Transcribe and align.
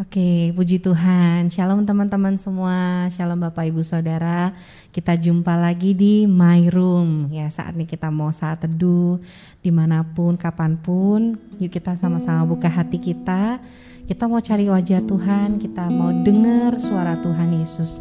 Oke, 0.00 0.48
puji 0.56 0.80
Tuhan. 0.80 1.52
Shalom 1.52 1.84
teman-teman 1.84 2.32
semua. 2.40 3.04
Shalom 3.12 3.36
Bapak 3.36 3.68
Ibu 3.68 3.84
Saudara. 3.84 4.48
Kita 4.96 5.12
jumpa 5.12 5.60
lagi 5.60 5.92
di 5.92 6.24
My 6.24 6.72
Room. 6.72 7.28
Ya, 7.28 7.52
saat 7.52 7.76
ini 7.76 7.84
kita 7.84 8.08
mau 8.08 8.32
saat 8.32 8.64
teduh 8.64 9.20
di 9.60 9.68
mana 9.68 10.00
pun, 10.00 10.40
kapan 10.40 10.80
pun. 10.80 11.36
Yuk 11.60 11.68
kita 11.68 12.00
sama-sama 12.00 12.48
buka 12.48 12.72
hati 12.72 12.96
kita. 12.96 13.60
Kita 14.08 14.24
mau 14.24 14.40
cari 14.40 14.72
wajah 14.72 15.04
Tuhan. 15.04 15.60
Kita 15.60 15.92
mau 15.92 16.16
dengar 16.24 16.80
suara 16.80 17.20
Tuhan 17.20 17.60
Yesus. 17.60 18.00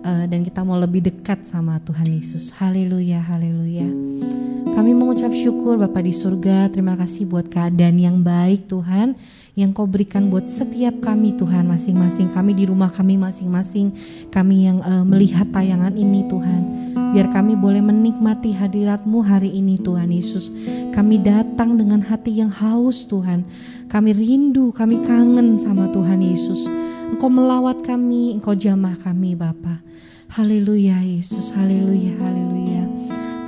Uh, 0.00 0.24
dan 0.24 0.40
kita 0.40 0.64
mau 0.64 0.80
lebih 0.80 1.04
dekat 1.04 1.44
sama 1.44 1.76
Tuhan 1.84 2.08
Yesus. 2.08 2.56
Haleluya, 2.56 3.20
haleluya. 3.20 3.84
Kami 4.72 4.96
mengucap 4.96 5.28
syukur 5.36 5.76
Bapak 5.76 6.08
di 6.08 6.14
surga. 6.16 6.72
Terima 6.72 6.96
kasih 6.96 7.28
buat 7.28 7.52
keadaan 7.52 8.00
yang 8.00 8.24
baik 8.24 8.64
Tuhan 8.64 9.12
yang 9.58 9.74
kau 9.74 9.84
berikan 9.84 10.30
buat 10.30 10.46
setiap 10.46 11.02
kami 11.02 11.34
Tuhan 11.34 11.66
masing-masing 11.66 12.30
kami 12.30 12.54
di 12.54 12.64
rumah 12.64 12.88
kami 12.88 13.18
masing-masing 13.18 13.92
kami 14.30 14.70
yang 14.70 14.78
uh, 14.80 15.02
melihat 15.02 15.50
tayangan 15.50 15.92
ini 15.92 16.24
Tuhan 16.30 16.62
biar 17.10 17.28
kami 17.34 17.58
boleh 17.58 17.82
menikmati 17.82 18.54
hadiratmu 18.54 19.20
hari 19.20 19.50
ini 19.50 19.76
Tuhan 19.76 20.08
Yesus 20.14 20.48
kami 20.94 21.18
datang 21.18 21.74
dengan 21.74 22.00
hati 22.00 22.38
yang 22.38 22.48
haus 22.48 23.10
Tuhan 23.10 23.42
kami 23.90 24.14
rindu 24.14 24.70
kami 24.70 25.02
kangen 25.02 25.58
sama 25.58 25.90
Tuhan 25.90 26.22
Yesus 26.22 26.70
Engkau 27.10 27.30
melawat 27.30 27.82
kami 27.82 28.38
Engkau 28.38 28.54
jamah 28.54 28.94
kami 28.94 29.34
Bapa 29.34 29.82
Haleluya 30.30 31.02
Yesus 31.02 31.50
Haleluya 31.52 32.14
Haleluya 32.22 32.60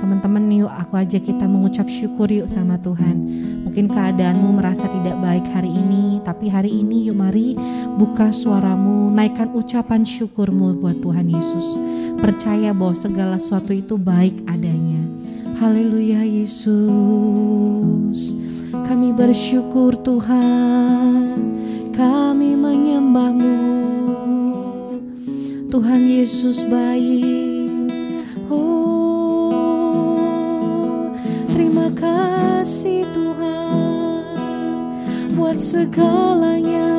Teman-teman 0.03 0.51
yuk 0.51 0.67
aku 0.67 0.99
aja 0.99 1.15
kita 1.15 1.47
mengucap 1.47 1.87
syukur 1.87 2.27
yuk 2.27 2.43
sama 2.43 2.75
Tuhan. 2.75 3.23
Mungkin 3.63 3.87
keadaanmu 3.87 4.51
merasa 4.51 4.83
tidak 4.91 5.15
baik 5.23 5.47
hari 5.55 5.71
ini, 5.71 6.19
tapi 6.27 6.51
hari 6.51 6.75
ini 6.75 7.07
yuk 7.07 7.15
mari 7.15 7.55
buka 7.95 8.27
suaramu, 8.35 9.07
naikkan 9.15 9.55
ucapan 9.55 10.03
syukurmu 10.03 10.75
buat 10.83 10.99
Tuhan 10.99 11.31
Yesus. 11.31 11.79
Percaya 12.19 12.75
bahwa 12.75 12.91
segala 12.91 13.39
sesuatu 13.39 13.71
itu 13.71 13.95
baik 13.95 14.43
adanya. 14.43 15.07
Haleluya 15.63 16.27
Yesus. 16.27 16.83
Kami 18.75 19.15
bersyukur 19.15 19.95
Tuhan, 20.03 21.39
kami 21.95 22.59
menyembahmu. 22.59 23.52
Tuhan 25.73 26.05
Yesus 26.05 26.61
baik. 26.69 27.33
kasih 32.63 33.05
Tuhan 33.13 34.39
buat 35.37 35.59
segalanya 35.61 36.95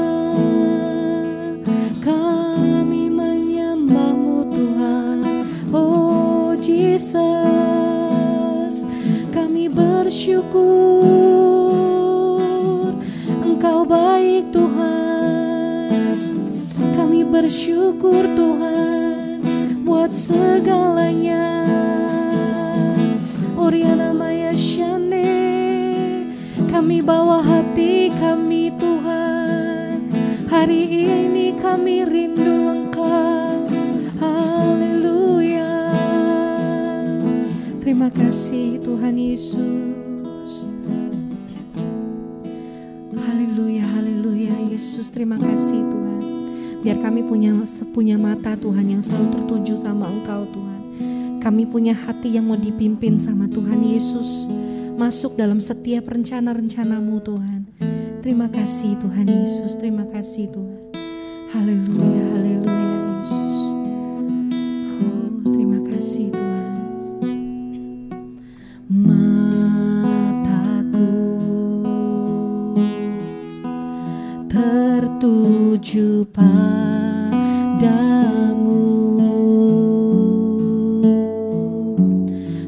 kami 1.99 3.11
menyembahmu 3.11 4.55
Tuhan 4.55 5.19
oh 5.75 6.55
Jesus 6.61 7.27
kami 9.35 9.67
bersyukur 9.73 10.55
Engkau 13.43 13.89
baik 13.89 14.54
bersyukur 17.35 18.31
Tuhan 18.39 19.43
buat 19.83 20.15
segalanya. 20.15 21.67
Oriana 23.59 24.15
Maya 24.15 24.55
kami 26.71 27.03
bawa 27.03 27.43
hati 27.43 28.15
kami 28.15 28.71
Tuhan. 28.79 30.15
Hari 30.47 30.83
ini 30.87 31.59
kami 31.59 32.07
rindu 32.07 32.71
Engkau. 32.71 33.67
Haleluya. 34.23 35.75
Terima 37.83 38.15
kasih 38.15 38.79
Tuhan 38.79 39.19
Yesus. 39.19 40.71
Haleluya, 43.27 43.91
haleluya 43.91 44.55
Yesus. 44.71 45.11
Terima 45.11 45.35
kasih 45.35 45.83
Tuhan 45.83 45.94
Biar 46.85 47.01
kami 47.01 47.25
punya 47.25 47.57
punya 47.97 48.21
mata 48.21 48.53
Tuhan 48.61 48.93
yang 48.93 49.01
selalu 49.01 49.41
tertuju 49.41 49.73
sama 49.73 50.05
Engkau 50.05 50.45
Tuhan 50.53 50.81
Kami 51.41 51.65
punya 51.65 51.97
hati 51.97 52.37
yang 52.37 52.45
mau 52.45 52.61
dipimpin 52.61 53.17
sama 53.17 53.49
Tuhan 53.49 53.81
Yesus 53.81 54.53
masuk 54.95 55.35
dalam 55.35 55.59
setiap 55.59 56.07
rencana-rencanamu 56.07 57.19
Tuhan. 57.19 57.61
Terima 58.23 58.47
kasih 58.47 58.95
Tuhan 59.03 59.27
Yesus, 59.27 59.75
terima 59.77 60.07
kasih 60.07 60.55
Tuhan. 60.55 60.81
Haleluya, 61.51 62.14
tertuju 75.75 76.31
padamu. 76.31 76.55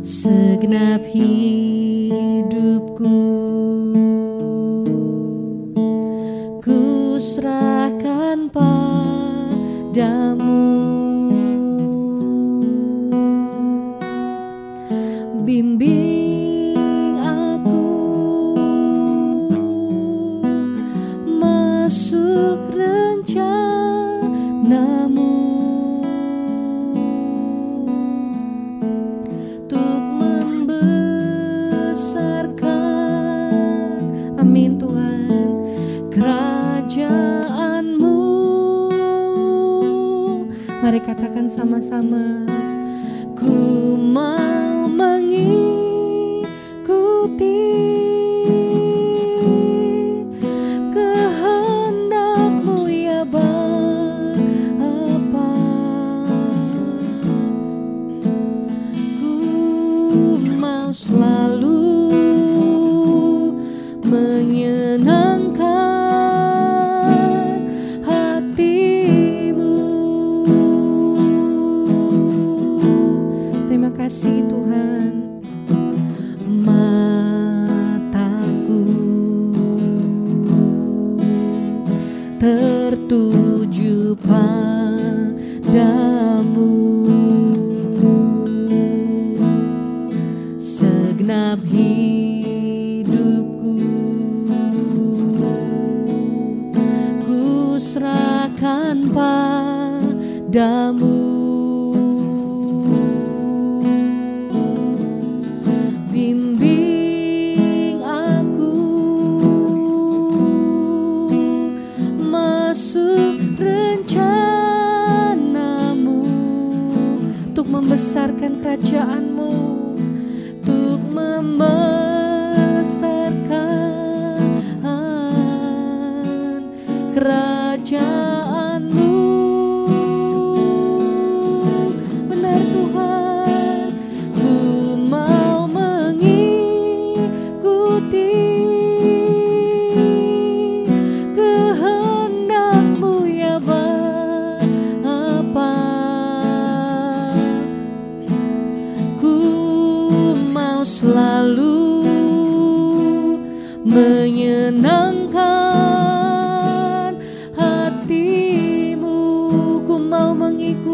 Segenap 0.02 1.06
hidup 1.06 1.45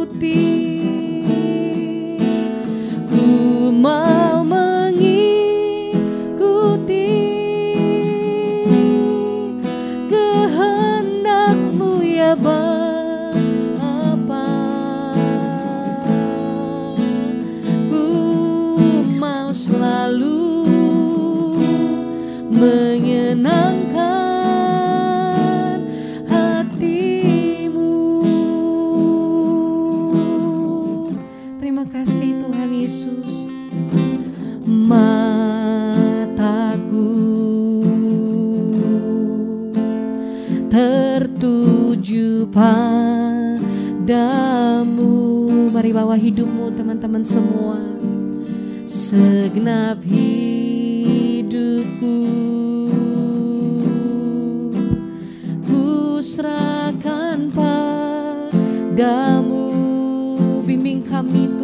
putih 0.02 0.72
caminho. 61.23 61.62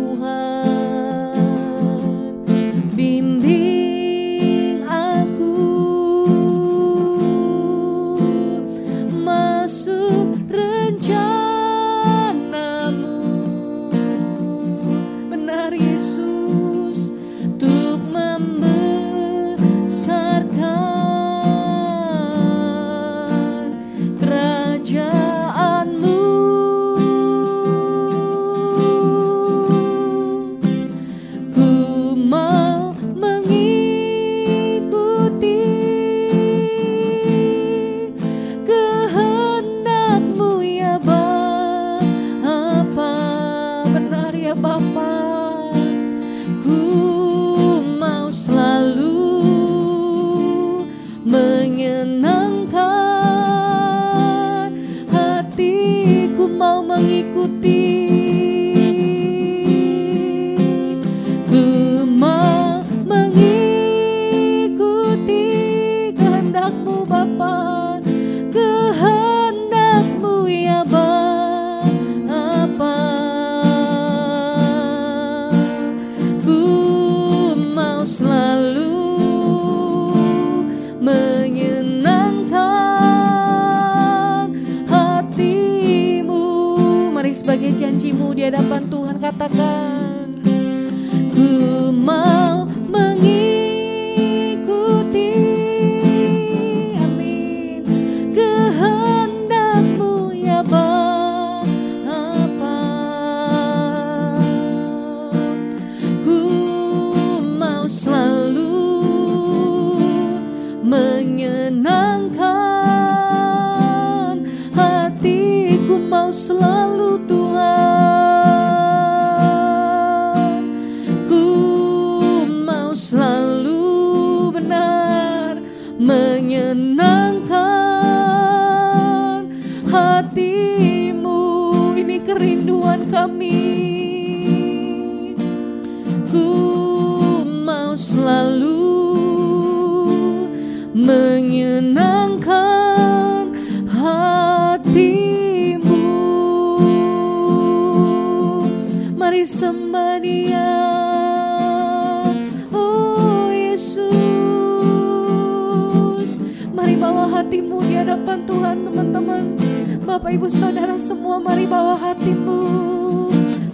Mari 156.79 156.95
bawa 156.95 157.27
hatimu 157.27 157.83
di 157.91 157.99
hadapan 157.99 158.47
Tuhan 158.47 158.87
teman-teman. 158.87 159.59
Bapak 160.07 160.31
ibu 160.31 160.47
saudara 160.47 160.95
semua 160.95 161.43
mari 161.43 161.67
bawa 161.67 161.99
hatimu. 161.99 162.63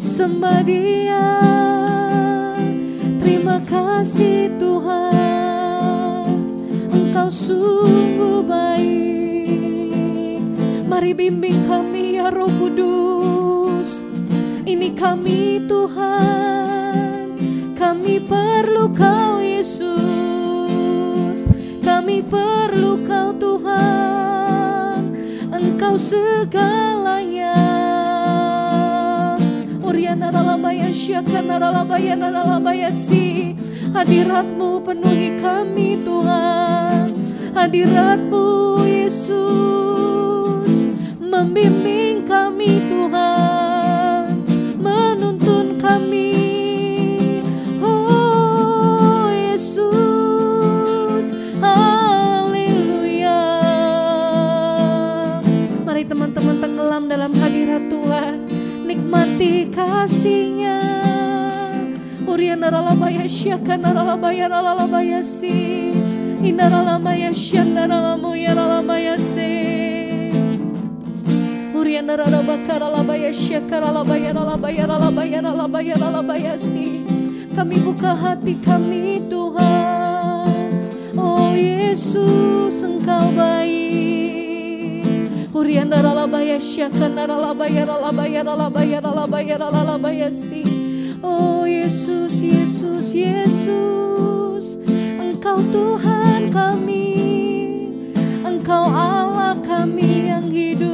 Sembah 0.01 0.65
dia. 0.65 1.29
Terima 3.21 3.61
kasih 3.69 4.57
Tuhan. 4.57 6.33
Engkau 6.89 7.29
sungguh 7.29 8.41
baik. 8.41 10.41
Mari 10.89 11.13
bimbing 11.13 11.61
kami 11.69 12.17
ya 12.17 12.33
roh 12.33 12.49
kudus. 12.57 14.09
Ini 14.65 14.97
kami 14.97 15.61
Tuhan. 15.69 17.37
Kami 17.77 18.17
perlu 18.25 18.89
kau 18.97 19.45
Yesus 19.45 20.14
kami 22.15 22.31
perlu 22.31 23.03
kau 23.03 23.35
Tuhan. 23.35 25.03
Engkau 25.51 25.99
segalanya. 25.99 27.59
Oriana 29.83 30.31
ralabaya 30.31 30.95
syakana 30.95 31.59
ralabaya 31.59 32.15
ralabaya 32.15 32.95
si. 32.95 33.59
Hadiratmu 33.91 34.87
penuhi 34.87 35.43
kami 35.43 36.07
Tuhan. 36.07 37.19
Hadiratmu 37.51 38.47
Yesus. 38.87 40.87
Membimbing 41.19 42.04
syakana 63.45 63.93
ralabaya 63.93 64.49
ralabaya 64.49 65.21
si. 65.21 65.93
Inaralamaya 66.41 67.29
shandaralamuya 67.29 68.57
ralamaya 68.57 69.21
se. 69.21 70.33
Uriana 71.77 72.17
ralabakara 72.17 72.89
labaya 72.89 73.29
syakara 73.29 73.93
labaya 73.93 74.33
ralabaya 74.33 74.89
ralabaya 74.89 75.45
ralabaya 75.45 75.95
ralabaya 76.01 76.57
si. 76.57 77.05
Kami 77.53 77.77
buka 77.85 78.17
hati 78.17 78.57
kami 78.65 79.29
Tuhan. 79.29 80.73
Oh 81.13 81.53
Yesus 81.53 82.81
engkau 82.81 83.29
baik. 83.37 85.05
Uriana 85.53 86.01
ralabaya 86.01 86.57
syakana 86.57 87.29
ralabaya 87.29 87.85
ralabaya 87.85 88.41
ralabaya 88.41 89.05
ralabaya 89.05 89.55
ralabaya 89.61 90.33
si. 90.33 90.65
Oh 91.21 91.54
Yesus, 91.95 92.43
Yesus, 92.43 93.15
Yesus, 93.15 94.83
Engkau 95.15 95.63
Tuhan 95.71 96.51
kami, 96.51 97.15
Engkau 98.43 98.91
Allah 98.91 99.55
kami 99.63 100.27
yang 100.27 100.51
hidup. 100.51 100.91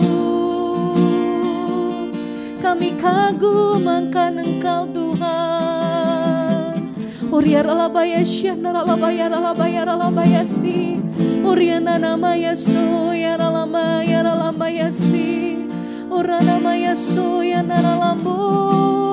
Kami 2.61 3.01
kagum 3.01 3.81
akan 3.81 4.45
Engkau 4.45 4.93
Tuhan. 4.93 6.93
Uriar 7.33 7.65
alabaya 7.65 8.21
syana 8.21 8.85
alabaya 8.85 9.33
alabaya 9.33 9.89
alabaya 9.89 10.45
si. 10.45 11.01
Uriana 11.41 11.97
namaya 11.97 12.53
so 12.53 13.17
ya 13.17 13.41
alamaya 13.41 14.21
alamaya 14.21 14.93
si. 14.93 15.65
Urana 16.13 16.61
maya 16.61 16.93
so 16.93 17.41
ya 17.41 17.65
naralambu. 17.65 19.10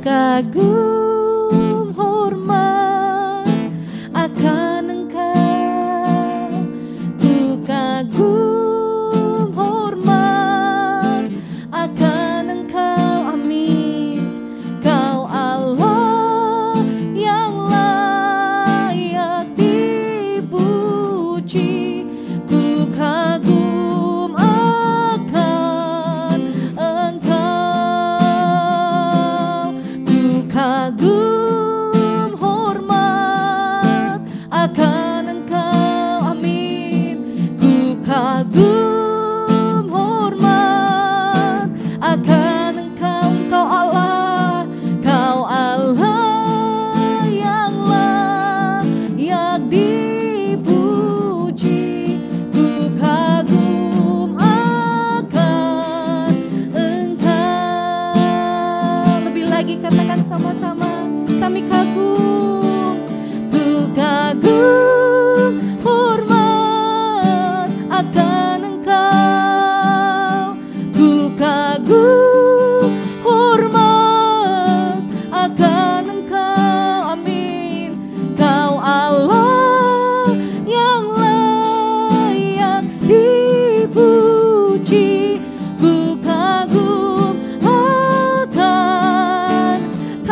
Kagum 0.00 1.09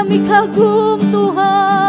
Kami 0.09 0.25
kagum 0.25 1.12
Tuhan 1.12 1.88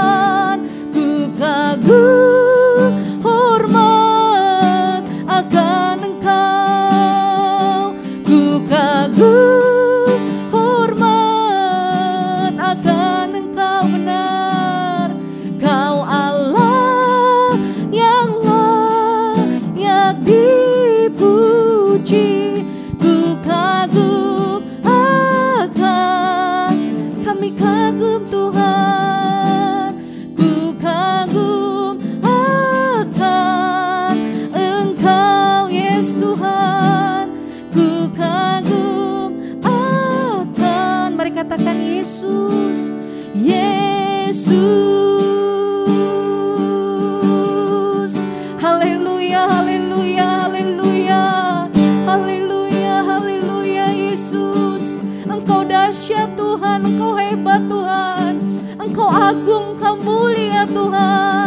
Yesus 54.19 54.99
Engkau 55.31 55.63
dahsyat 55.63 56.35
Tuhan 56.35 56.83
Engkau 56.83 57.15
hebat 57.15 57.63
Tuhan. 57.71 58.35
Engkau 58.75 59.07
agung 59.07 59.79
Engkau 59.79 59.95
mulia 60.03 60.67
Tuhan 60.67 61.38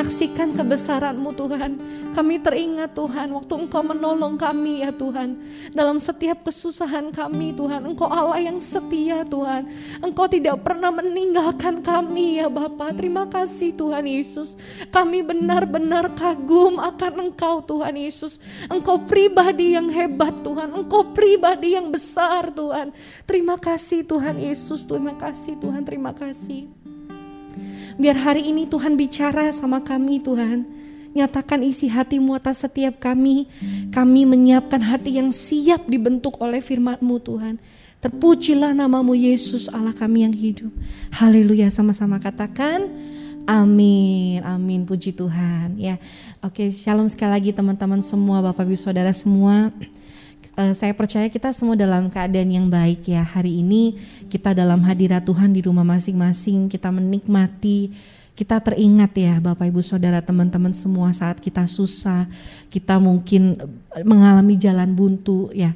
menyaksikan 0.00 0.56
kebesaran-Mu 0.56 1.36
Tuhan. 1.36 1.76
Kami 2.16 2.40
teringat 2.40 2.96
Tuhan 2.96 3.36
waktu 3.36 3.52
Engkau 3.52 3.84
menolong 3.84 4.40
kami 4.40 4.80
ya 4.80 4.88
Tuhan. 4.96 5.36
Dalam 5.76 6.00
setiap 6.00 6.40
kesusahan 6.40 7.12
kami 7.12 7.52
Tuhan. 7.52 7.84
Engkau 7.84 8.08
Allah 8.08 8.40
yang 8.40 8.56
setia 8.56 9.28
Tuhan. 9.28 9.68
Engkau 10.00 10.24
tidak 10.24 10.64
pernah 10.64 10.88
meninggalkan 10.88 11.84
kami 11.84 12.40
ya 12.40 12.48
Bapa. 12.48 12.96
Terima 12.96 13.28
kasih 13.28 13.76
Tuhan 13.76 14.08
Yesus. 14.08 14.56
Kami 14.88 15.20
benar-benar 15.20 16.16
kagum 16.16 16.80
akan 16.80 17.28
Engkau 17.28 17.60
Tuhan 17.60 17.92
Yesus. 18.00 18.40
Engkau 18.72 19.04
pribadi 19.04 19.76
yang 19.76 19.92
hebat 19.92 20.32
Tuhan. 20.40 20.72
Engkau 20.80 21.12
pribadi 21.12 21.76
yang 21.76 21.92
besar 21.92 22.48
Tuhan. 22.48 22.88
Terima 23.28 23.60
kasih 23.60 24.08
Tuhan 24.08 24.40
Yesus. 24.40 24.88
Terima 24.88 25.12
kasih 25.12 25.60
Tuhan. 25.60 25.84
Terima 25.84 26.16
kasih. 26.16 26.79
Biar 28.00 28.16
hari 28.16 28.48
ini 28.48 28.64
Tuhan 28.64 28.96
bicara 28.96 29.52
sama 29.52 29.84
kami 29.84 30.24
Tuhan. 30.24 30.64
Nyatakan 31.12 31.60
isi 31.60 31.84
hatimu 31.92 32.32
atas 32.32 32.64
setiap 32.64 32.96
kami. 32.96 33.44
Kami 33.92 34.24
menyiapkan 34.24 34.80
hati 34.80 35.20
yang 35.20 35.28
siap 35.28 35.84
dibentuk 35.84 36.40
oleh 36.40 36.64
firman-Mu 36.64 37.16
Tuhan. 37.20 37.60
Terpujilah 38.00 38.72
namamu 38.72 39.12
Yesus 39.12 39.68
Allah 39.68 39.92
kami 39.92 40.24
yang 40.24 40.32
hidup. 40.32 40.72
Haleluya 41.12 41.68
sama-sama 41.68 42.16
katakan. 42.16 42.88
Amin, 43.44 44.40
amin, 44.48 44.88
puji 44.88 45.12
Tuhan 45.12 45.76
ya. 45.76 46.00
Oke, 46.40 46.72
shalom 46.72 47.04
sekali 47.04 47.36
lagi 47.36 47.50
teman-teman 47.52 48.00
semua, 48.00 48.40
Bapak 48.40 48.64
Ibu 48.64 48.80
Saudara 48.80 49.12
semua. 49.12 49.68
Uh, 50.60 50.76
saya 50.76 50.92
percaya 50.92 51.24
kita 51.32 51.56
semua 51.56 51.72
dalam 51.72 52.12
keadaan 52.12 52.52
yang 52.52 52.68
baik 52.68 53.08
ya. 53.08 53.24
Hari 53.24 53.64
ini 53.64 53.96
kita 54.28 54.52
dalam 54.52 54.84
hadirat 54.84 55.24
Tuhan 55.24 55.56
di 55.56 55.64
rumah 55.64 55.88
masing-masing, 55.88 56.68
kita 56.68 56.92
menikmati 56.92 57.96
kita 58.36 58.60
teringat 58.60 59.12
ya 59.16 59.40
Bapak 59.40 59.72
Ibu 59.72 59.80
Saudara 59.80 60.20
teman-teman 60.20 60.76
semua 60.76 61.16
saat 61.16 61.40
kita 61.40 61.64
susah, 61.64 62.28
kita 62.68 63.00
mungkin 63.00 63.56
mengalami 64.04 64.60
jalan 64.60 64.92
buntu 64.92 65.48
ya. 65.56 65.72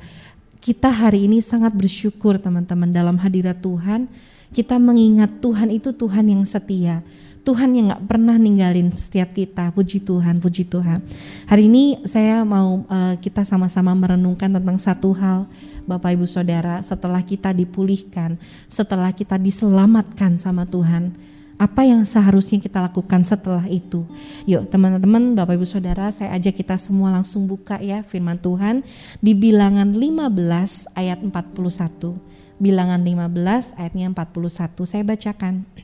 Kita 0.60 0.92
hari 0.92 1.32
ini 1.32 1.40
sangat 1.40 1.72
bersyukur 1.72 2.36
teman-teman 2.36 2.92
dalam 2.92 3.16
hadirat 3.16 3.64
Tuhan, 3.64 4.04
kita 4.52 4.76
mengingat 4.76 5.40
Tuhan 5.40 5.72
itu 5.72 5.96
Tuhan 5.96 6.28
yang 6.28 6.44
setia. 6.44 7.00
Tuhan 7.44 7.76
yang 7.76 7.92
gak 7.92 8.08
pernah 8.08 8.40
ninggalin 8.40 8.88
setiap 8.96 9.36
kita. 9.36 9.68
Puji 9.76 10.00
Tuhan, 10.00 10.40
puji 10.40 10.64
Tuhan. 10.64 11.04
Hari 11.44 11.68
ini 11.68 12.00
saya 12.08 12.40
mau 12.40 12.88
uh, 12.88 13.14
kita 13.20 13.44
sama-sama 13.44 13.92
merenungkan 13.92 14.48
tentang 14.48 14.80
satu 14.80 15.12
hal, 15.12 15.44
Bapak 15.84 16.16
Ibu 16.16 16.24
Saudara, 16.24 16.80
setelah 16.80 17.20
kita 17.20 17.52
dipulihkan, 17.52 18.40
setelah 18.72 19.12
kita 19.12 19.36
diselamatkan 19.36 20.40
sama 20.40 20.64
Tuhan 20.64 21.12
apa 21.54 21.86
yang 21.86 22.02
seharusnya 22.02 22.58
kita 22.58 22.82
lakukan 22.82 23.22
setelah 23.22 23.68
itu. 23.70 24.02
Yuk 24.48 24.66
teman-teman, 24.72 25.36
Bapak 25.38 25.54
Ibu 25.60 25.68
Saudara, 25.68 26.10
saya 26.10 26.34
ajak 26.34 26.64
kita 26.64 26.80
semua 26.80 27.14
langsung 27.14 27.46
buka 27.46 27.78
ya 27.78 28.02
firman 28.02 28.40
Tuhan 28.40 28.82
di 29.22 29.36
bilangan 29.36 29.92
15 29.92 30.96
ayat 30.98 31.20
41. 31.20 32.16
Bilangan 32.58 33.00
15 33.04 33.78
ayatnya 33.78 34.06
41, 34.10 34.88
saya 34.88 35.02
bacakan. 35.06 35.83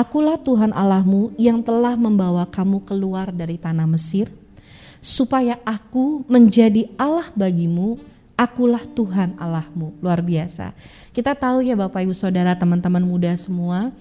Akulah 0.00 0.40
Tuhan 0.40 0.72
Allahmu 0.72 1.36
yang 1.36 1.60
telah 1.60 1.92
membawa 1.92 2.48
kamu 2.48 2.88
keluar 2.88 3.28
dari 3.36 3.60
tanah 3.60 3.84
Mesir, 3.84 4.32
supaya 4.96 5.60
aku 5.60 6.24
menjadi 6.24 6.88
Allah 6.96 7.28
bagimu, 7.36 8.00
akulah 8.32 8.80
Tuhan 8.96 9.36
Allahmu. 9.36 9.92
Luar 10.00 10.24
biasa. 10.24 10.72
Kita 11.12 11.36
tahu 11.36 11.60
ya 11.60 11.76
Bapak 11.76 12.00
Ibu 12.00 12.16
Saudara, 12.16 12.56
teman-teman 12.56 13.04
muda 13.04 13.28
semua, 13.36 13.92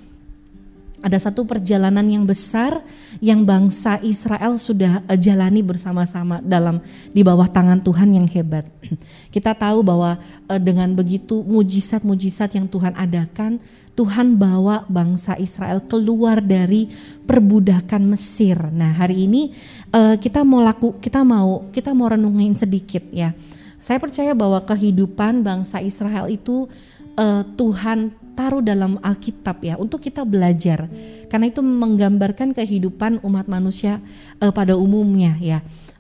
ada 1.00 1.15
satu 1.15 1.48
perjalanan 1.48 2.03
yang 2.03 2.27
besar 2.27 2.84
yang 3.24 3.48
bangsa 3.48 4.00
Israel 4.03 4.60
sudah 4.60 5.00
eh, 5.08 5.15
jalani 5.15 5.63
bersama-sama 5.63 6.44
dalam 6.44 6.84
di 7.15 7.24
bawah 7.24 7.48
tangan 7.48 7.79
Tuhan 7.79 8.20
yang 8.20 8.27
hebat. 8.27 8.68
Kita 9.34 9.56
tahu 9.56 9.79
bahwa 9.79 10.20
eh, 10.51 10.60
dengan 10.60 10.91
begitu 10.91 11.39
mujizat-mujizat 11.48 12.60
yang 12.60 12.68
Tuhan 12.68 13.00
adakan, 13.00 13.63
Tuhan 13.96 14.39
bawa 14.39 14.88
bangsa 14.88 15.36
Israel 15.39 15.84
keluar 15.84 16.39
dari 16.44 16.88
perbudakan 17.27 18.15
Mesir. 18.15 18.60
Nah, 18.72 18.96
hari 18.96 19.27
ini 19.27 19.56
eh, 19.96 20.15
kita 20.20 20.44
mau 20.44 20.60
laku 20.60 21.00
kita 21.00 21.24
mau 21.24 21.72
kita 21.72 21.96
mau 21.96 22.12
renungin 22.12 22.56
sedikit 22.56 23.03
ya. 23.12 23.32
Saya 23.79 23.96
percaya 24.03 24.36
bahwa 24.36 24.60
kehidupan 24.68 25.39
bangsa 25.39 25.79
Israel 25.79 26.27
itu 26.27 26.68
Tuhan 27.56 28.15
taruh 28.39 28.63
dalam 28.63 28.96
Alkitab 29.03 29.60
ya 29.60 29.75
untuk 29.75 30.00
kita 30.00 30.24
belajar. 30.24 30.88
Karena 31.27 31.51
itu 31.51 31.60
menggambarkan 31.60 32.55
kehidupan 32.55 33.19
umat 33.27 33.51
manusia 33.51 34.00
uh, 34.39 34.55
pada 34.55 34.79
umumnya 34.79 35.36
ya. 35.43 35.60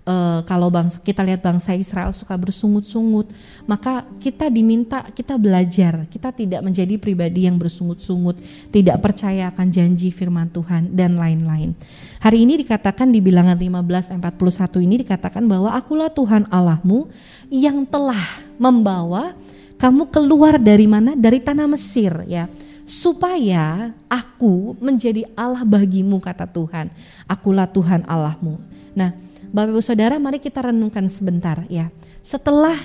Uh, 0.09 0.41
kalau 0.47 0.73
bangsa 0.73 1.03
kita 1.05 1.21
lihat 1.21 1.45
bangsa 1.45 1.75
Israel 1.77 2.09
suka 2.09 2.33
bersungut-sungut 2.33 3.29
maka 3.69 4.07
kita 4.23 4.47
diminta 4.47 5.03
kita 5.11 5.35
belajar. 5.35 6.07
Kita 6.07 6.31
tidak 6.31 6.63
menjadi 6.63 6.95
pribadi 6.95 7.43
yang 7.45 7.59
bersungut-sungut 7.59 8.39
tidak 8.71 9.03
percaya 9.03 9.51
akan 9.51 9.67
janji 9.67 10.09
firman 10.09 10.47
Tuhan 10.49 10.95
dan 10.95 11.19
lain-lain. 11.19 11.75
Hari 12.23 12.47
ini 12.47 12.63
dikatakan 12.63 13.11
di 13.11 13.19
bilangan 13.19 13.59
15 13.59 14.15
41 14.23 14.87
ini 14.87 14.95
dikatakan 15.03 15.43
bahwa 15.43 15.75
akulah 15.75 16.09
Tuhan 16.09 16.47
Allahmu 16.47 17.11
yang 17.51 17.83
telah 17.83 18.47
membawa 18.57 19.35
kamu 19.79 20.11
keluar 20.11 20.59
dari 20.59 20.85
mana? 20.85 21.15
Dari 21.15 21.39
tanah 21.39 21.65
Mesir 21.71 22.11
ya. 22.27 22.51
Supaya 22.83 23.95
aku 24.11 24.75
menjadi 24.83 25.23
Allah 25.39 25.63
bagimu 25.63 26.19
kata 26.19 26.43
Tuhan. 26.51 26.91
Akulah 27.31 27.65
Tuhan 27.65 28.03
Allahmu. 28.03 28.59
Nah, 28.91 29.15
Bapak 29.49 29.71
Ibu 29.71 29.81
Saudara, 29.81 30.19
mari 30.19 30.37
kita 30.43 30.67
renungkan 30.67 31.07
sebentar 31.07 31.63
ya. 31.71 31.87
Setelah 32.19 32.75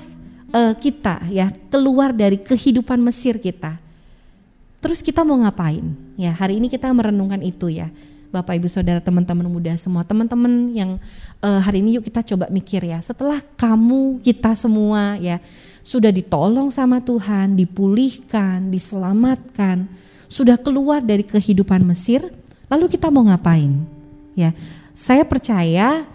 uh, 0.54 0.72
kita 0.78 1.26
ya 1.34 1.50
keluar 1.66 2.14
dari 2.14 2.38
kehidupan 2.38 3.02
Mesir 3.02 3.42
kita. 3.42 3.76
Terus 4.78 5.02
kita 5.02 5.26
mau 5.26 5.40
ngapain? 5.40 5.82
Ya, 6.14 6.30
hari 6.30 6.62
ini 6.62 6.70
kita 6.70 6.86
merenungkan 6.94 7.42
itu 7.42 7.72
ya. 7.72 7.90
Bapak 8.30 8.58
Ibu 8.58 8.66
Saudara, 8.66 8.98
teman-teman 8.98 9.46
muda 9.46 9.72
semua, 9.78 10.02
teman-teman 10.02 10.74
yang 10.74 10.98
uh, 11.38 11.60
hari 11.62 11.80
ini 11.82 11.98
yuk 11.98 12.04
kita 12.06 12.22
coba 12.34 12.50
mikir 12.50 12.82
ya. 12.82 12.98
Setelah 12.98 13.38
kamu, 13.54 14.20
kita 14.22 14.52
semua 14.58 15.16
ya 15.22 15.38
sudah 15.84 16.08
ditolong 16.08 16.72
sama 16.72 17.04
Tuhan, 17.04 17.60
dipulihkan, 17.60 18.72
diselamatkan, 18.72 19.84
sudah 20.32 20.56
keluar 20.56 21.04
dari 21.04 21.20
kehidupan 21.20 21.84
Mesir, 21.84 22.24
lalu 22.72 22.88
kita 22.88 23.12
mau 23.12 23.28
ngapain? 23.28 23.84
Ya, 24.32 24.56
saya 24.96 25.28
percaya 25.28 26.08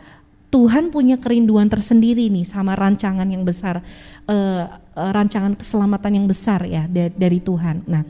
Tuhan 0.49 0.89
punya 0.89 1.21
kerinduan 1.21 1.69
tersendiri 1.69 2.33
nih 2.33 2.49
sama 2.49 2.73
rancangan 2.73 3.29
yang 3.29 3.45
besar, 3.45 3.85
uh, 4.25 4.65
rancangan 4.97 5.53
keselamatan 5.53 6.17
yang 6.17 6.25
besar 6.25 6.65
ya 6.65 6.89
dari, 6.89 7.13
dari 7.13 7.37
Tuhan. 7.37 7.85
Nah, 7.85 8.01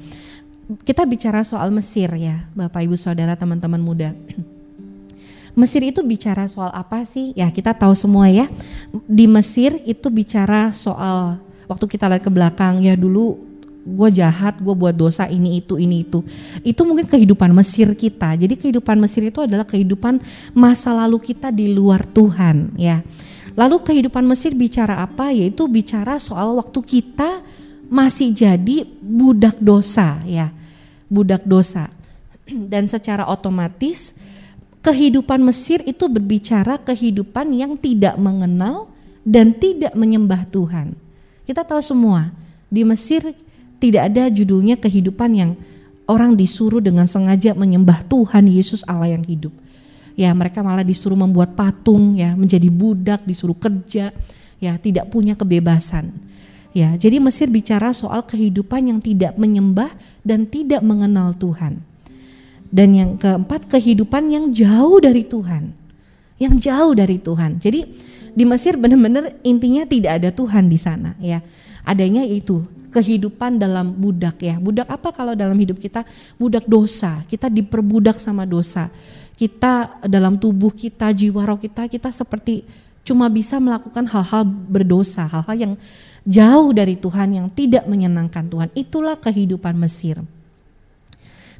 kita 0.88 1.04
bicara 1.04 1.44
soal 1.44 1.76
Mesir 1.76 2.08
ya, 2.16 2.48
Bapak 2.56 2.88
Ibu 2.88 2.96
Saudara, 2.96 3.36
teman-teman 3.36 3.84
muda. 3.84 4.16
Mesir 5.60 5.84
itu 5.84 6.00
bicara 6.00 6.48
soal 6.48 6.72
apa 6.72 7.04
sih? 7.04 7.36
Ya 7.36 7.52
kita 7.52 7.76
tahu 7.76 7.92
semua 7.92 8.32
ya. 8.32 8.48
Di 9.04 9.28
Mesir 9.28 9.76
itu 9.84 10.08
bicara 10.08 10.72
soal 10.72 11.49
waktu 11.70 11.86
kita 11.86 12.10
lihat 12.10 12.26
ke 12.26 12.32
belakang 12.34 12.82
ya 12.82 12.98
dulu 12.98 13.38
gue 13.90 14.10
jahat, 14.12 14.60
gue 14.60 14.76
buat 14.76 14.94
dosa 14.94 15.26
ini 15.26 15.64
itu 15.64 15.80
ini 15.80 16.04
itu. 16.04 16.22
Itu 16.62 16.84
mungkin 16.84 17.08
kehidupan 17.08 17.50
Mesir 17.56 17.90
kita. 17.96 18.36
Jadi 18.36 18.60
kehidupan 18.60 19.00
Mesir 19.00 19.26
itu 19.26 19.42
adalah 19.42 19.66
kehidupan 19.66 20.20
masa 20.54 20.94
lalu 20.94 21.18
kita 21.22 21.50
di 21.50 21.72
luar 21.72 22.04
Tuhan 22.06 22.76
ya. 22.76 23.02
Lalu 23.58 23.82
kehidupan 23.82 24.24
Mesir 24.28 24.54
bicara 24.54 25.02
apa? 25.02 25.34
Yaitu 25.34 25.66
bicara 25.72 26.22
soal 26.22 26.54
waktu 26.60 26.80
kita 26.84 27.42
masih 27.90 28.36
jadi 28.36 28.86
budak 29.02 29.58
dosa 29.58 30.22
ya. 30.28 30.54
Budak 31.10 31.48
dosa. 31.48 31.90
Dan 32.72 32.86
secara 32.86 33.26
otomatis 33.26 34.20
kehidupan 34.86 35.42
Mesir 35.42 35.82
itu 35.84 36.06
berbicara 36.08 36.78
kehidupan 36.80 37.52
yang 37.52 37.76
tidak 37.76 38.16
mengenal 38.16 38.88
dan 39.28 39.52
tidak 39.52 39.92
menyembah 39.98 40.48
Tuhan. 40.48 41.09
Kita 41.50 41.66
tahu 41.66 41.82
semua 41.82 42.30
di 42.70 42.86
Mesir 42.86 43.26
tidak 43.82 44.14
ada 44.14 44.30
judulnya 44.30 44.78
kehidupan 44.78 45.34
yang 45.34 45.52
orang 46.06 46.38
disuruh 46.38 46.78
dengan 46.78 47.10
sengaja 47.10 47.58
menyembah 47.58 48.06
Tuhan 48.06 48.46
Yesus 48.46 48.86
Allah 48.86 49.18
yang 49.18 49.26
hidup. 49.26 49.50
Ya, 50.14 50.30
mereka 50.38 50.62
malah 50.62 50.86
disuruh 50.86 51.18
membuat 51.18 51.58
patung 51.58 52.14
ya, 52.14 52.38
menjadi 52.38 52.70
budak, 52.70 53.26
disuruh 53.26 53.58
kerja, 53.58 54.14
ya, 54.62 54.78
tidak 54.78 55.10
punya 55.10 55.34
kebebasan. 55.34 56.14
Ya, 56.70 56.94
jadi 56.94 57.18
Mesir 57.18 57.50
bicara 57.50 57.98
soal 57.98 58.22
kehidupan 58.30 58.86
yang 58.86 59.00
tidak 59.02 59.34
menyembah 59.34 59.90
dan 60.22 60.46
tidak 60.46 60.86
mengenal 60.86 61.34
Tuhan. 61.34 61.82
Dan 62.70 62.94
yang 62.94 63.12
keempat, 63.18 63.66
kehidupan 63.74 64.30
yang 64.30 64.54
jauh 64.54 65.02
dari 65.02 65.26
Tuhan. 65.26 65.74
Yang 66.38 66.70
jauh 66.70 66.94
dari 66.94 67.18
Tuhan. 67.18 67.58
Jadi 67.58 67.90
di 68.40 68.48
Mesir 68.48 68.80
benar-benar 68.80 69.36
intinya 69.44 69.84
tidak 69.84 70.24
ada 70.24 70.32
Tuhan 70.32 70.72
di 70.72 70.80
sana 70.80 71.12
ya. 71.20 71.44
Adanya 71.84 72.24
itu 72.24 72.64
kehidupan 72.88 73.60
dalam 73.60 73.92
budak 74.00 74.40
ya. 74.40 74.56
Budak 74.64 74.88
apa 74.88 75.12
kalau 75.12 75.36
dalam 75.36 75.60
hidup 75.60 75.76
kita? 75.76 76.08
Budak 76.40 76.64
dosa. 76.64 77.20
Kita 77.28 77.52
diperbudak 77.52 78.16
sama 78.16 78.48
dosa. 78.48 78.88
Kita 79.36 80.00
dalam 80.08 80.40
tubuh 80.40 80.72
kita, 80.72 81.12
jiwa 81.12 81.44
roh 81.44 81.60
kita, 81.60 81.92
kita 81.92 82.16
seperti 82.16 82.64
cuma 83.04 83.28
bisa 83.28 83.60
melakukan 83.60 84.08
hal-hal 84.08 84.48
berdosa, 84.48 85.28
hal-hal 85.28 85.56
yang 85.56 85.74
jauh 86.24 86.72
dari 86.72 86.96
Tuhan 86.96 87.36
yang 87.36 87.48
tidak 87.52 87.88
menyenangkan 87.92 88.48
Tuhan. 88.48 88.70
Itulah 88.72 89.20
kehidupan 89.20 89.76
Mesir. 89.76 90.20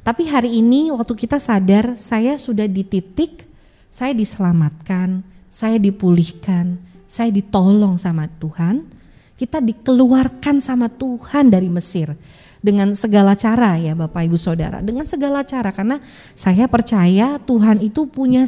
Tapi 0.00 0.32
hari 0.32 0.64
ini 0.64 0.88
waktu 0.92 1.12
kita 1.12 1.36
sadar 1.36 1.92
saya 1.92 2.40
sudah 2.40 2.64
di 2.64 2.84
titik 2.84 3.44
saya 3.90 4.14
diselamatkan, 4.14 5.20
saya 5.50 5.76
dipulihkan, 5.82 6.78
saya 7.10 7.34
ditolong 7.34 7.98
sama 7.98 8.30
Tuhan, 8.38 8.86
kita 9.34 9.58
dikeluarkan 9.58 10.62
sama 10.62 10.86
Tuhan 10.86 11.50
dari 11.50 11.66
Mesir 11.66 12.14
dengan 12.60 12.92
segala 12.92 13.32
cara 13.34 13.74
ya 13.80 13.98
Bapak 13.98 14.30
Ibu 14.30 14.38
Saudara, 14.38 14.78
dengan 14.78 15.02
segala 15.08 15.42
cara 15.42 15.74
karena 15.74 15.98
saya 16.38 16.70
percaya 16.70 17.40
Tuhan 17.42 17.82
itu 17.82 18.06
punya 18.06 18.46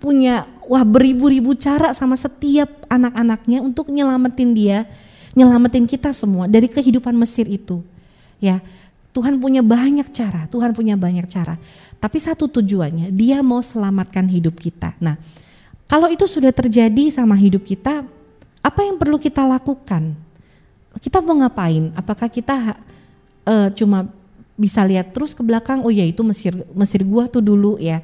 punya 0.00 0.48
wah 0.64 0.86
beribu-ribu 0.86 1.52
cara 1.58 1.92
sama 1.92 2.16
setiap 2.16 2.88
anak-anaknya 2.88 3.60
untuk 3.60 3.92
nyelamatin 3.92 4.56
dia, 4.56 4.88
nyelamatin 5.36 5.84
kita 5.84 6.14
semua 6.16 6.48
dari 6.48 6.70
kehidupan 6.70 7.12
Mesir 7.12 7.44
itu. 7.50 7.84
Ya, 8.40 8.64
Tuhan 9.12 9.36
punya 9.42 9.60
banyak 9.60 10.08
cara, 10.14 10.48
Tuhan 10.48 10.72
punya 10.72 10.96
banyak 10.96 11.26
cara. 11.28 11.60
Tapi 12.00 12.16
satu 12.16 12.48
tujuannya, 12.48 13.12
dia 13.12 13.44
mau 13.44 13.60
selamatkan 13.60 14.24
hidup 14.30 14.56
kita. 14.56 14.96
Nah, 15.02 15.20
kalau 15.90 16.06
itu 16.06 16.22
sudah 16.30 16.54
terjadi 16.54 17.10
sama 17.10 17.34
hidup 17.34 17.66
kita, 17.66 18.06
apa 18.62 18.80
yang 18.86 18.94
perlu 18.94 19.18
kita 19.18 19.42
lakukan? 19.42 20.14
Kita 21.02 21.18
mau 21.18 21.34
ngapain? 21.42 21.90
Apakah 21.98 22.30
kita 22.30 22.78
uh, 23.42 23.68
cuma 23.74 24.06
bisa 24.54 24.86
lihat 24.86 25.10
terus 25.10 25.34
ke 25.34 25.42
belakang, 25.42 25.82
oh 25.82 25.90
ya 25.90 26.06
itu 26.06 26.22
Mesir 26.22 26.54
Mesir 26.78 27.02
gua 27.02 27.26
tuh 27.26 27.42
dulu 27.42 27.74
ya. 27.82 27.98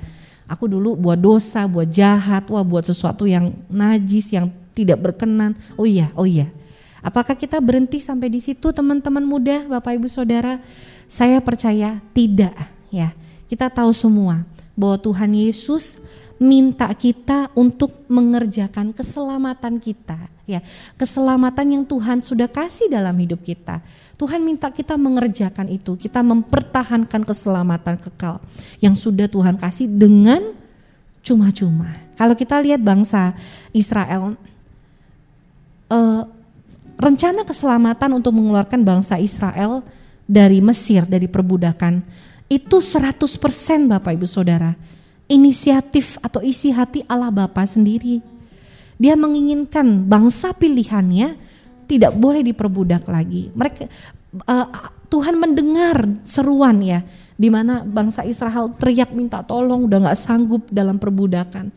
Aku 0.50 0.66
dulu 0.66 0.98
buat 0.98 1.14
dosa, 1.14 1.62
buat 1.70 1.86
jahat, 1.86 2.50
wah 2.50 2.66
buat 2.66 2.82
sesuatu 2.82 3.22
yang 3.22 3.54
najis, 3.70 4.34
yang 4.34 4.50
tidak 4.74 4.98
berkenan. 4.98 5.54
Oh 5.78 5.86
iya, 5.86 6.10
oh 6.18 6.26
iya. 6.26 6.50
Apakah 7.06 7.38
kita 7.38 7.62
berhenti 7.62 8.02
sampai 8.02 8.26
di 8.26 8.42
situ 8.42 8.74
teman-teman 8.74 9.22
muda, 9.22 9.62
Bapak 9.70 9.94
Ibu 9.94 10.10
Saudara? 10.10 10.58
Saya 11.06 11.38
percaya 11.38 12.02
tidak 12.10 12.50
ya. 12.90 13.14
Kita 13.46 13.70
tahu 13.70 13.94
semua 13.94 14.42
bahwa 14.74 14.98
Tuhan 14.98 15.30
Yesus 15.38 16.02
minta 16.36 16.90
kita 16.92 17.48
untuk 17.56 18.04
mengerjakan 18.12 18.92
keselamatan 18.92 19.80
kita 19.80 20.28
ya 20.44 20.60
keselamatan 21.00 21.80
yang 21.80 21.84
Tuhan 21.88 22.20
sudah 22.20 22.46
kasih 22.46 22.92
dalam 22.92 23.16
hidup 23.16 23.40
kita 23.40 23.80
Tuhan 24.16 24.40
minta 24.40 24.72
kita 24.72 24.96
mengerjakan 24.96 25.68
itu, 25.68 25.92
kita 26.00 26.24
mempertahankan 26.24 27.20
keselamatan 27.20 28.00
kekal 28.00 28.40
yang 28.80 28.96
sudah 28.96 29.28
Tuhan 29.28 29.60
kasih 29.60 29.92
dengan 29.92 30.40
cuma-cuma. 31.20 31.92
Kalau 32.16 32.32
kita 32.32 32.56
lihat 32.64 32.80
bangsa 32.80 33.36
Israel, 33.76 34.32
eh, 35.92 36.22
rencana 36.96 37.44
keselamatan 37.44 38.16
untuk 38.16 38.32
mengeluarkan 38.32 38.80
bangsa 38.88 39.20
Israel 39.20 39.84
dari 40.24 40.64
Mesir, 40.64 41.04
dari 41.04 41.28
perbudakan, 41.28 42.00
itu 42.48 42.80
100% 42.80 43.84
Bapak 43.84 44.16
Ibu 44.16 44.24
Saudara. 44.24 44.72
Inisiatif 45.26 46.22
atau 46.22 46.38
isi 46.38 46.70
hati 46.70 47.02
Allah 47.10 47.34
Bapa 47.34 47.66
sendiri. 47.66 48.22
Dia 48.96 49.18
menginginkan 49.18 50.06
bangsa 50.06 50.54
pilihannya 50.54 51.34
tidak 51.86 52.14
boleh 52.18 52.42
diperbudak 52.46 53.06
lagi. 53.10 53.50
Mereka 53.54 53.90
uh, 54.46 54.66
Tuhan 55.10 55.38
mendengar 55.38 56.06
seruan 56.26 56.82
ya, 56.82 57.02
di 57.38 57.50
mana 57.50 57.82
bangsa 57.82 58.22
Israel 58.26 58.70
teriak 58.74 59.14
minta 59.14 59.42
tolong 59.42 59.86
udah 59.86 60.08
nggak 60.10 60.18
sanggup 60.18 60.62
dalam 60.70 60.98
perbudakan. 60.98 61.70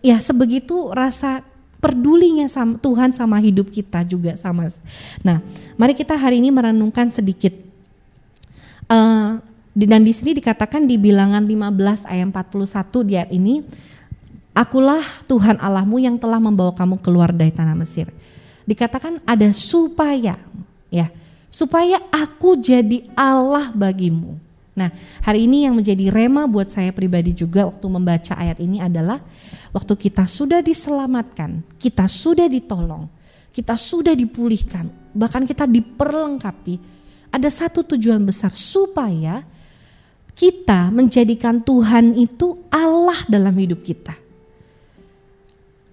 Ya 0.00 0.16
sebegitu 0.20 0.92
rasa 0.92 1.44
pedulinya 1.84 2.48
sama 2.48 2.80
Tuhan 2.80 3.12
sama 3.12 3.36
hidup 3.44 3.68
kita 3.68 4.00
juga 4.08 4.40
sama. 4.40 4.72
Nah, 5.20 5.44
mari 5.76 5.92
kita 5.92 6.16
hari 6.16 6.40
ini 6.40 6.48
merenungkan 6.48 7.12
sedikit. 7.12 7.52
Uh, 8.88 9.40
dan 9.74 10.06
di 10.06 10.14
sini 10.14 10.38
dikatakan 10.38 10.86
di 10.86 10.94
bilangan 10.94 11.42
15 11.42 12.06
ayat 12.06 12.26
41 12.30 13.08
di 13.08 13.12
ayat 13.18 13.30
ini, 13.34 13.54
Akulah 14.54 15.02
Tuhan 15.26 15.58
Allahmu 15.58 15.98
yang 15.98 16.14
telah 16.14 16.38
membawa 16.38 16.70
kamu 16.70 17.02
keluar 17.02 17.34
dari 17.34 17.50
tanah 17.50 17.74
Mesir 17.74 18.06
dikatakan 18.64 19.20
ada 19.28 19.48
supaya 19.52 20.36
ya 20.88 21.06
supaya 21.52 22.00
aku 22.10 22.58
jadi 22.58 23.06
Allah 23.14 23.70
bagimu. 23.70 24.40
Nah, 24.74 24.90
hari 25.22 25.46
ini 25.46 25.70
yang 25.70 25.78
menjadi 25.78 26.10
rema 26.10 26.50
buat 26.50 26.66
saya 26.66 26.90
pribadi 26.90 27.30
juga 27.30 27.70
waktu 27.70 27.86
membaca 27.86 28.34
ayat 28.34 28.58
ini 28.58 28.82
adalah 28.82 29.22
waktu 29.70 29.94
kita 29.94 30.26
sudah 30.26 30.58
diselamatkan, 30.66 31.62
kita 31.78 32.10
sudah 32.10 32.50
ditolong, 32.50 33.06
kita 33.54 33.78
sudah 33.78 34.18
dipulihkan, 34.18 34.90
bahkan 35.14 35.46
kita 35.46 35.70
diperlengkapi. 35.70 36.82
Ada 37.30 37.50
satu 37.50 37.86
tujuan 37.94 38.26
besar 38.26 38.50
supaya 38.50 39.46
kita 40.34 40.90
menjadikan 40.90 41.62
Tuhan 41.62 42.18
itu 42.18 42.58
Allah 42.70 43.18
dalam 43.30 43.54
hidup 43.54 43.82
kita 43.86 44.24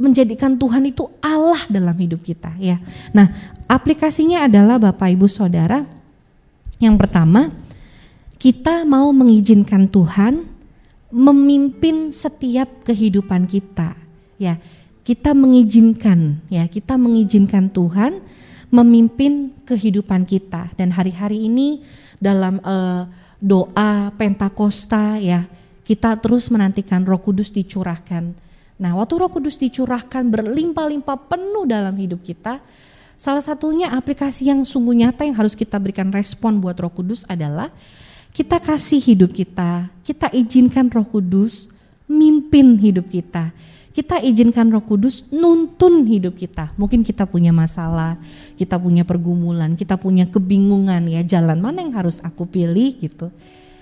menjadikan 0.02 0.58
Tuhan 0.58 0.90
itu 0.90 1.06
Allah 1.22 1.62
dalam 1.70 1.94
hidup 1.94 2.26
kita 2.26 2.58
ya. 2.58 2.82
Nah, 3.14 3.30
aplikasinya 3.70 4.50
adalah 4.50 4.82
Bapak 4.82 5.14
Ibu 5.14 5.30
Saudara. 5.30 5.86
Yang 6.82 7.06
pertama, 7.06 7.54
kita 8.42 8.82
mau 8.90 9.14
mengizinkan 9.14 9.86
Tuhan 9.86 10.50
memimpin 11.14 12.10
setiap 12.10 12.82
kehidupan 12.82 13.46
kita. 13.46 13.94
Ya, 14.42 14.58
kita 15.06 15.38
mengizinkan 15.38 16.42
ya, 16.50 16.66
kita 16.66 16.98
mengizinkan 16.98 17.70
Tuhan 17.70 18.26
memimpin 18.74 19.54
kehidupan 19.70 20.26
kita 20.26 20.74
dan 20.74 20.90
hari-hari 20.96 21.46
ini 21.46 21.86
dalam 22.18 22.58
uh, 22.66 23.06
doa 23.42 24.14
Pentakosta 24.16 25.18
ya, 25.18 25.50
kita 25.84 26.16
terus 26.22 26.48
menantikan 26.54 27.02
Roh 27.04 27.20
Kudus 27.20 27.50
dicurahkan 27.50 28.52
Nah, 28.82 28.98
waktu 28.98 29.14
Roh 29.22 29.30
Kudus 29.30 29.62
dicurahkan 29.62 30.26
berlimpah-limpah 30.34 31.30
penuh 31.30 31.70
dalam 31.70 31.94
hidup 32.02 32.26
kita, 32.26 32.58
salah 33.14 33.46
satunya 33.46 33.94
aplikasi 33.94 34.50
yang 34.50 34.66
sungguh 34.66 35.06
nyata 35.06 35.22
yang 35.22 35.38
harus 35.38 35.54
kita 35.54 35.78
berikan 35.78 36.10
respon 36.10 36.58
buat 36.58 36.74
Roh 36.82 36.90
Kudus 36.90 37.22
adalah 37.30 37.70
kita 38.34 38.58
kasih 38.58 38.98
hidup 38.98 39.38
kita, 39.38 39.86
kita 40.02 40.34
izinkan 40.34 40.90
Roh 40.90 41.06
Kudus 41.06 41.78
mimpin 42.10 42.74
hidup 42.82 43.06
kita. 43.14 43.54
Kita 43.92 44.24
izinkan 44.24 44.72
Roh 44.72 44.88
Kudus 44.88 45.32
nuntun 45.36 46.08
hidup 46.08 46.40
kita. 46.40 46.72
Mungkin 46.80 47.04
kita 47.04 47.28
punya 47.28 47.52
masalah, 47.52 48.16
kita 48.56 48.80
punya 48.80 49.04
pergumulan, 49.04 49.76
kita 49.76 50.00
punya 50.00 50.28
kebingungan 50.32 51.12
ya, 51.12 51.22
jalan 51.28 51.60
mana 51.60 51.84
yang 51.84 51.92
harus 51.92 52.24
aku 52.24 52.48
pilih 52.48 52.96
gitu. 53.04 53.28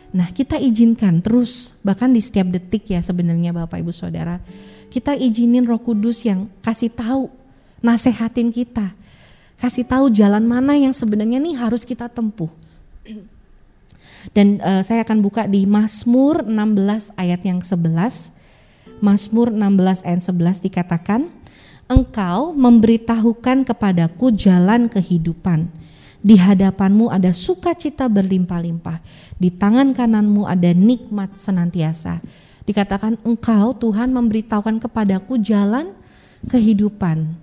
Nah, 0.10 0.34
kita 0.34 0.58
izinkan 0.58 1.22
terus 1.22 1.78
bahkan 1.86 2.10
di 2.10 2.18
setiap 2.18 2.50
detik 2.50 2.90
ya 2.90 2.98
sebenarnya 3.06 3.54
Bapak 3.54 3.78
Ibu 3.78 3.94
Saudara 3.94 4.42
kita 4.90 5.14
izinin 5.14 5.70
Roh 5.70 5.80
Kudus 5.80 6.26
yang 6.26 6.50
kasih 6.66 6.90
tahu, 6.90 7.30
nasehatin 7.80 8.50
kita, 8.50 8.92
kasih 9.62 9.86
tahu 9.86 10.10
jalan 10.10 10.44
mana 10.44 10.74
yang 10.76 10.92
sebenarnya 10.92 11.38
nih 11.38 11.56
harus 11.56 11.86
kita 11.86 12.10
tempuh. 12.10 12.50
Dan 14.36 14.60
uh, 14.60 14.84
saya 14.84 15.06
akan 15.06 15.24
buka 15.24 15.48
di 15.48 15.64
Mazmur 15.64 16.44
16 16.44 17.16
ayat 17.16 17.42
yang 17.46 17.64
11. 17.64 18.36
Mazmur 19.00 19.52
16 19.52 20.06
ayat 20.06 20.22
11 20.24 20.66
dikatakan, 20.66 21.22
Engkau 21.90 22.54
memberitahukan 22.54 23.66
kepadaku 23.66 24.30
jalan 24.36 24.88
kehidupan. 24.92 25.72
Di 26.20 26.36
hadapanmu 26.38 27.10
ada 27.10 27.32
sukacita 27.34 28.06
berlimpah-limpah. 28.12 29.02
Di 29.40 29.50
tangan 29.50 29.96
kananmu 29.96 30.46
ada 30.46 30.76
nikmat 30.76 31.34
senantiasa 31.40 32.22
dikatakan 32.70 33.18
engkau 33.26 33.74
Tuhan 33.74 34.14
memberitahukan 34.14 34.78
kepadaku 34.78 35.42
jalan 35.42 35.90
kehidupan. 36.46 37.34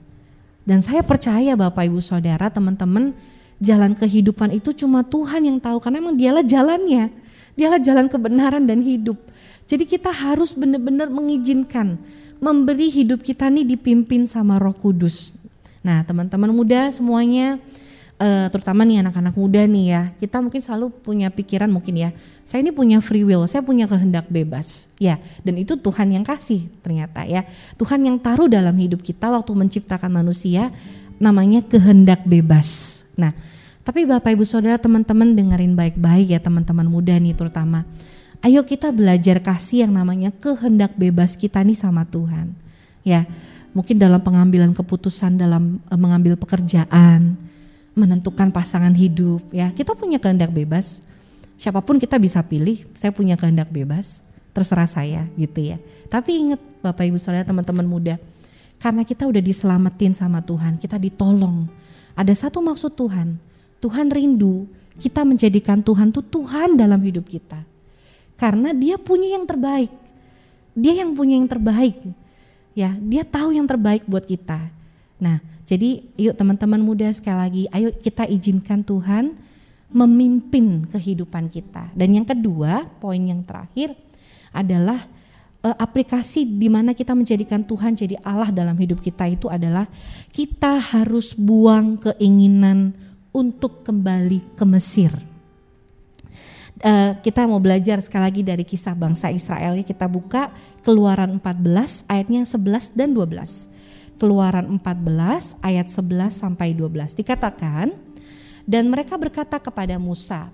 Dan 0.62 0.86
saya 0.86 1.02
percaya 1.02 1.58
Bapak 1.58 1.82
Ibu 1.90 1.98
Saudara, 1.98 2.46
teman-teman, 2.46 3.10
jalan 3.58 3.98
kehidupan 3.98 4.54
itu 4.54 4.70
cuma 4.70 5.02
Tuhan 5.02 5.50
yang 5.50 5.58
tahu 5.58 5.82
karena 5.82 5.98
memang 5.98 6.14
dialah 6.14 6.46
jalannya. 6.46 7.10
Dialah 7.58 7.82
jalan 7.82 8.06
kebenaran 8.06 8.70
dan 8.70 8.78
hidup. 8.86 9.18
Jadi 9.66 9.84
kita 9.84 10.14
harus 10.14 10.54
benar-benar 10.54 11.10
mengizinkan 11.10 11.98
memberi 12.38 12.86
hidup 12.86 13.20
kita 13.20 13.50
nih 13.50 13.66
dipimpin 13.66 14.24
sama 14.30 14.62
Roh 14.62 14.74
Kudus. 14.74 15.42
Nah, 15.82 16.06
teman-teman 16.06 16.50
muda 16.54 16.90
semuanya 16.94 17.58
uh, 18.18 18.46
terutama 18.50 18.86
nih 18.86 19.02
anak-anak 19.02 19.34
muda 19.34 19.62
nih 19.66 19.86
ya, 19.90 20.02
kita 20.18 20.38
mungkin 20.38 20.60
selalu 20.62 20.90
punya 21.02 21.28
pikiran 21.30 21.70
mungkin 21.70 21.94
ya, 21.98 22.10
saya 22.42 22.62
ini 22.62 22.70
punya 22.70 22.98
free 23.02 23.26
will, 23.26 23.46
saya 23.46 23.62
punya 23.62 23.86
kehendak 23.90 24.26
bebas. 24.30 24.94
Ya, 25.02 25.18
dan 25.42 25.58
itu 25.58 25.74
Tuhan 25.74 26.14
yang 26.14 26.22
kasih 26.22 26.68
ternyata 26.82 27.26
ya. 27.26 27.42
Tuhan 27.74 28.02
yang 28.06 28.18
taruh 28.18 28.50
dalam 28.50 28.74
hidup 28.76 29.02
kita 29.02 29.30
waktu 29.30 29.52
menciptakan 29.54 30.10
manusia 30.10 30.70
namanya 31.16 31.64
kehendak 31.64 32.22
bebas. 32.28 33.02
Nah, 33.16 33.32
tapi 33.86 34.04
Bapak 34.04 34.34
Ibu 34.34 34.44
Saudara 34.44 34.76
teman-teman 34.76 35.32
dengerin 35.32 35.78
baik-baik 35.78 36.34
ya 36.34 36.40
teman-teman 36.42 36.84
muda 36.90 37.16
nih 37.16 37.32
terutama. 37.32 37.86
Ayo 38.46 38.62
kita 38.62 38.94
belajar 38.94 39.42
kasih 39.42 39.90
yang 39.90 39.98
namanya 39.98 40.30
kehendak 40.30 40.94
bebas 40.94 41.34
kita 41.34 41.58
nih 41.66 41.74
sama 41.74 42.06
Tuhan. 42.06 42.54
Ya, 43.02 43.26
mungkin 43.74 43.98
dalam 43.98 44.22
pengambilan 44.22 44.70
keputusan 44.70 45.34
dalam 45.34 45.82
uh, 45.90 45.98
mengambil 45.98 46.38
pekerjaan, 46.38 47.34
menentukan 47.98 48.54
pasangan 48.54 48.94
hidup 48.94 49.42
ya. 49.50 49.74
Kita 49.74 49.98
punya 49.98 50.22
kehendak 50.22 50.54
bebas. 50.54 51.02
Siapa 51.58 51.82
pun 51.82 51.98
kita 51.98 52.22
bisa 52.22 52.38
pilih, 52.46 52.86
saya 52.94 53.10
punya 53.10 53.34
kehendak 53.34 53.66
bebas, 53.74 54.30
terserah 54.54 54.86
saya 54.86 55.26
gitu 55.34 55.74
ya. 55.74 55.82
Tapi 56.06 56.46
ingat 56.46 56.62
Bapak 56.86 57.02
Ibu 57.02 57.18
Saudara 57.18 57.42
teman-teman 57.42 57.82
muda, 57.82 58.14
karena 58.78 59.02
kita 59.02 59.26
udah 59.26 59.42
diselamatin 59.42 60.14
sama 60.14 60.38
Tuhan, 60.38 60.78
kita 60.78 61.02
ditolong. 61.02 61.66
Ada 62.14 62.46
satu 62.46 62.62
maksud 62.62 62.94
Tuhan, 62.94 63.42
Tuhan 63.82 64.06
rindu 64.06 64.70
kita 65.02 65.26
menjadikan 65.26 65.82
Tuhan 65.82 66.14
tuh 66.14 66.22
Tuhan 66.22 66.78
dalam 66.78 67.02
hidup 67.02 67.26
kita. 67.26 67.74
Karena 68.36 68.76
dia 68.76 69.00
punya 69.00 69.36
yang 69.36 69.48
terbaik. 69.48 69.92
Dia 70.76 71.04
yang 71.04 71.16
punya 71.16 71.40
yang 71.40 71.48
terbaik. 71.48 71.96
Ya, 72.76 72.92
dia 73.00 73.24
tahu 73.24 73.56
yang 73.56 73.64
terbaik 73.64 74.04
buat 74.04 74.28
kita. 74.28 74.68
Nah, 75.16 75.40
jadi 75.64 76.04
yuk 76.20 76.36
teman-teman 76.36 76.78
muda 76.78 77.08
sekali 77.10 77.38
lagi, 77.40 77.62
ayo 77.72 77.88
kita 77.90 78.28
izinkan 78.28 78.84
Tuhan 78.84 79.34
memimpin 79.90 80.84
kehidupan 80.86 81.48
kita. 81.48 81.90
Dan 81.96 82.20
yang 82.20 82.26
kedua, 82.28 82.84
poin 83.00 83.18
yang 83.18 83.40
terakhir 83.40 83.96
adalah 84.52 85.00
e, 85.64 85.68
aplikasi 85.72 86.44
di 86.44 86.68
mana 86.68 86.92
kita 86.92 87.16
menjadikan 87.16 87.64
Tuhan 87.64 87.96
jadi 87.96 88.20
Allah 88.20 88.52
dalam 88.52 88.76
hidup 88.76 89.00
kita 89.00 89.24
itu 89.26 89.48
adalah 89.48 89.88
kita 90.30 90.76
harus 90.78 91.32
buang 91.32 91.96
keinginan 91.96 92.92
untuk 93.32 93.82
kembali 93.82 94.56
ke 94.56 94.64
Mesir. 94.68 95.35
Uh, 96.82 97.12
kita 97.20 97.48
mau 97.48 97.62
belajar 97.62 98.02
sekali 98.02 98.24
lagi 98.26 98.42
dari 98.44 98.64
kisah 98.66 98.92
bangsa 98.92 99.32
Israel 99.32 99.78
ya. 99.78 99.84
Kita 99.86 100.10
buka 100.10 100.50
Keluaran 100.84 101.40
14 101.40 102.10
ayatnya 102.10 102.42
11 102.44 102.98
dan 102.98 103.14
12. 103.14 104.16
Keluaran 104.16 104.66
14 104.80 105.60
ayat 105.60 105.86
11 105.92 106.32
sampai 106.32 106.72
12 106.72 107.20
dikatakan 107.20 107.92
dan 108.64 108.88
mereka 108.88 109.20
berkata 109.20 109.60
kepada 109.60 110.00
Musa, 110.00 110.48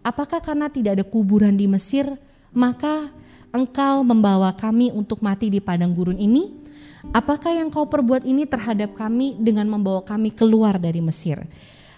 "Apakah 0.00 0.40
karena 0.40 0.72
tidak 0.72 0.98
ada 0.98 1.04
kuburan 1.06 1.54
di 1.54 1.68
Mesir, 1.68 2.08
maka 2.50 3.12
engkau 3.52 4.00
membawa 4.02 4.50
kami 4.56 4.90
untuk 4.90 5.20
mati 5.20 5.52
di 5.52 5.60
padang 5.60 5.92
gurun 5.92 6.16
ini? 6.18 6.64
Apakah 7.12 7.52
yang 7.52 7.68
kau 7.68 7.86
perbuat 7.86 8.24
ini 8.24 8.46
terhadap 8.48 8.96
kami 8.96 9.36
dengan 9.38 9.68
membawa 9.70 10.02
kami 10.02 10.34
keluar 10.34 10.80
dari 10.80 10.98
Mesir?" 10.98 11.38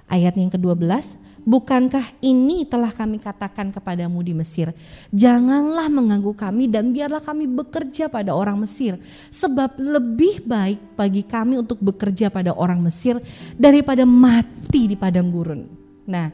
Ayat 0.05 0.37
yang 0.37 0.53
ke-12, 0.53 1.17
Bukankah 1.45 2.25
ini 2.25 2.65
telah 2.65 2.89
kami 2.89 3.21
katakan 3.21 3.69
kepadamu 3.69 4.25
di 4.25 4.33
Mesir? 4.33 4.73
Janganlah 5.13 5.93
mengganggu 5.93 6.33
kami 6.33 6.73
dan 6.73 6.89
biarlah 6.89 7.21
kami 7.21 7.45
bekerja 7.45 8.09
pada 8.09 8.33
orang 8.33 8.57
Mesir. 8.65 8.97
Sebab 9.29 9.77
lebih 9.77 10.41
baik 10.49 10.97
bagi 10.97 11.21
kami 11.21 11.61
untuk 11.61 11.85
bekerja 11.85 12.33
pada 12.33 12.57
orang 12.57 12.81
Mesir 12.81 13.21
daripada 13.61 14.09
mati 14.09 14.89
di 14.89 14.97
padang 14.97 15.29
gurun. 15.29 15.69
Nah, 16.09 16.33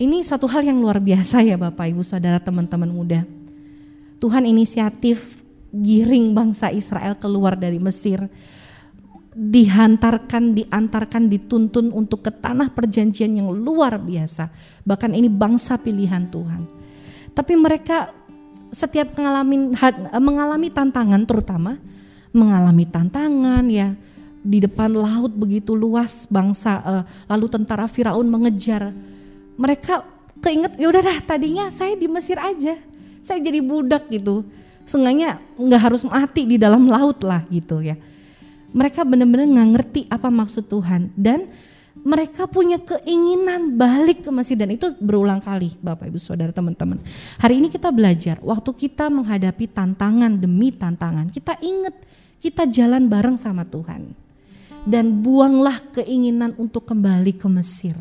ini 0.00 0.24
satu 0.24 0.48
hal 0.48 0.64
yang 0.64 0.80
luar 0.80 0.96
biasa 0.96 1.44
ya 1.44 1.60
Bapak 1.60 1.92
Ibu 1.92 2.00
Saudara 2.00 2.40
teman-teman 2.40 2.88
muda. 2.88 3.20
Tuhan 4.16 4.48
inisiatif 4.48 5.44
giring 5.76 6.32
bangsa 6.32 6.72
Israel 6.72 7.20
keluar 7.20 7.52
dari 7.52 7.76
Mesir 7.76 8.24
dihantarkan, 9.40 10.52
diantarkan, 10.52 11.32
dituntun 11.32 11.88
untuk 11.96 12.20
ke 12.20 12.28
tanah 12.28 12.76
perjanjian 12.76 13.40
yang 13.40 13.48
luar 13.48 13.96
biasa. 13.96 14.52
Bahkan 14.84 15.16
ini 15.16 15.32
bangsa 15.32 15.80
pilihan 15.80 16.28
Tuhan. 16.28 16.68
Tapi 17.32 17.56
mereka 17.56 18.12
setiap 18.68 19.16
mengalami 19.16 19.72
mengalami 20.20 20.68
tantangan 20.68 21.24
terutama 21.24 21.80
mengalami 22.36 22.84
tantangan 22.84 23.64
ya. 23.72 23.96
Di 24.40 24.60
depan 24.60 24.92
laut 24.92 25.32
begitu 25.36 25.76
luas 25.76 26.28
bangsa 26.28 26.80
uh, 26.84 27.04
lalu 27.32 27.48
tentara 27.48 27.88
Firaun 27.88 28.28
mengejar. 28.28 28.92
Mereka 29.56 30.04
keinget 30.44 30.76
ya 30.76 30.88
udah 30.88 31.00
dah 31.00 31.18
tadinya 31.24 31.64
saya 31.72 31.96
di 31.96 32.08
Mesir 32.12 32.36
aja. 32.36 32.76
Saya 33.24 33.40
jadi 33.40 33.64
budak 33.64 34.08
gitu. 34.12 34.44
Seenggaknya 34.84 35.40
nggak 35.56 35.80
harus 35.80 36.04
mati 36.04 36.44
di 36.44 36.56
dalam 36.60 36.88
laut 36.88 37.24
lah 37.24 37.44
gitu 37.48 37.80
ya 37.80 37.96
mereka 38.70 39.02
benar-benar 39.02 39.46
nggak 39.50 39.70
ngerti 39.76 40.00
apa 40.10 40.30
maksud 40.30 40.70
Tuhan 40.70 41.10
dan 41.18 41.50
mereka 42.00 42.48
punya 42.48 42.80
keinginan 42.80 43.76
balik 43.76 44.24
ke 44.24 44.30
Mesir 44.32 44.56
dan 44.56 44.72
itu 44.72 44.88
berulang 45.02 45.42
kali 45.42 45.74
Bapak 45.82 46.08
Ibu 46.08 46.16
Saudara 46.16 46.48
teman-teman. 46.54 46.96
Hari 47.42 47.60
ini 47.60 47.68
kita 47.68 47.92
belajar 47.92 48.40
waktu 48.40 48.70
kita 48.72 49.12
menghadapi 49.12 49.68
tantangan 49.68 50.32
demi 50.38 50.72
tantangan, 50.72 51.28
kita 51.28 51.58
ingat 51.60 51.92
kita 52.40 52.64
jalan 52.70 53.10
bareng 53.10 53.36
sama 53.36 53.68
Tuhan. 53.68 54.16
Dan 54.80 55.20
buanglah 55.20 55.76
keinginan 55.92 56.56
untuk 56.56 56.88
kembali 56.88 57.36
ke 57.36 57.44
Mesir. 57.52 57.92